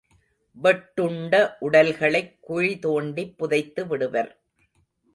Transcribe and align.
வெட்டுண்ட 0.63 1.51
உடல்களைக் 1.61 2.37
குழி 2.41 2.79
தோண்டிப் 2.79 3.35
புதைத்துவிடுவர். 3.39 4.31